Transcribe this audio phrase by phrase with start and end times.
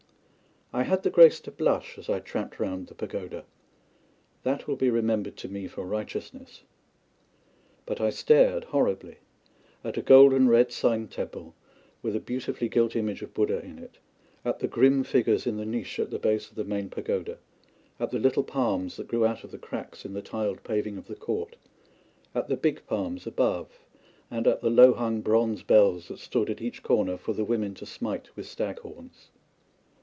[0.73, 3.43] I had the grace to blush as I tramped round the pagoda.
[4.43, 6.63] That will be remembered to me for righteousness.
[7.85, 9.17] But I stared horribly
[9.83, 11.55] at a gold and red side temple
[12.01, 13.97] with a beautifully gilt image of Buddha in it
[14.45, 17.37] at the grim figures in the niches at the base of the main pagoda
[17.99, 21.07] at the little palms that grew out of the cracks in the tiled paving of
[21.07, 21.57] the court
[22.33, 23.79] at the big palms above,
[24.31, 27.73] and at the low hung bronze bells that stood at each corner for the women
[27.73, 29.31] to smite with stag horns.